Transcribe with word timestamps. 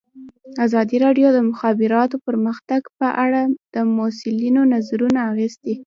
ازادي 0.65 0.97
راډیو 1.05 1.27
د 1.33 1.35
د 1.37 1.39
مخابراتو 1.51 2.15
پرمختګ 2.27 2.81
په 2.99 3.07
اړه 3.23 3.41
د 3.73 3.75
مسؤلینو 3.97 4.61
نظرونه 4.73 5.19
اخیستي. 5.31 5.73